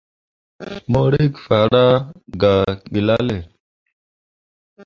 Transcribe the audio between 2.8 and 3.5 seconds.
gelale.